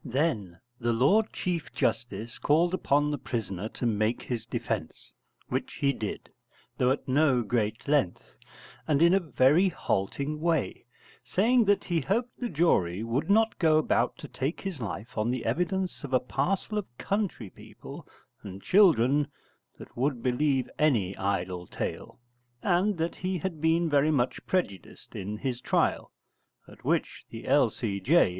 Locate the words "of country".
16.79-17.51